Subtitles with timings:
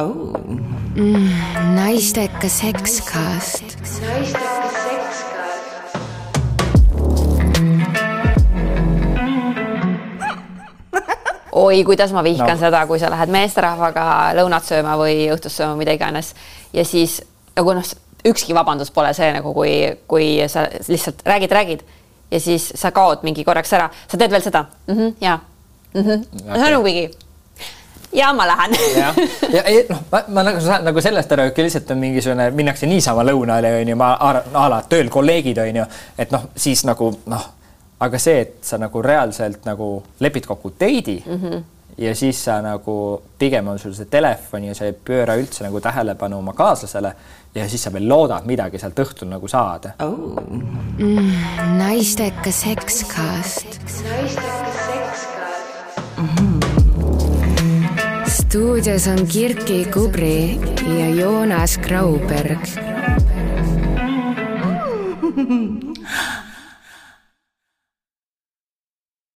[0.00, 0.32] oh.
[0.94, 1.28] mm,.
[1.74, 3.62] naistekas sekskast.
[4.00, 5.26] naistekas sekskast.
[11.52, 12.56] oi, kuidas ma vihkan no.
[12.56, 14.04] seda, kui sa lähed meesterahvaga
[14.38, 16.32] lõunat sööma või õhtust sööma, mida iganes
[16.72, 17.18] ja siis
[17.52, 17.90] nagu noh,
[18.24, 19.74] ükski vabandus pole see nagu, kui,
[20.08, 21.84] kui sa lihtsalt räägid, räägid
[22.32, 25.38] ja siis sa kaod mingi korraks ära, sa teed veel seda mm -hmm, ja
[25.94, 26.24] mm -hmm.
[26.48, 26.56] okay.
[26.56, 27.10] see on nagu mingi
[28.12, 28.76] ja ma lähen.
[28.96, 29.14] ja,
[29.52, 33.24] ja noh, ma, ma nagu saan nagu sellest aru, et lihtsalt on mingisugune, minnakse niisama
[33.26, 37.50] lõunale onju, ma a la tööl kolleegid onju, et noh, siis nagu noh,
[38.02, 41.62] aga see, et sa nagu reaalselt nagu lepid kokku date'i mm -hmm.
[41.98, 45.80] ja siis sa nagu pigem on sul see telefon ja sa ei pööra üldse nagu
[45.80, 47.14] tähelepanu oma kaaslasele
[47.54, 50.42] ja siis sa veel loodad midagi sealt õhtul nagu saada oh..
[50.98, 51.32] Mm,
[51.78, 53.66] naistekas sekskast.
[54.04, 56.28] naistekas sekskast mm.
[56.36, 56.81] -hmm
[58.52, 60.60] stuudios on Kirki Kubri
[60.98, 62.60] ja Joonas Grauberg.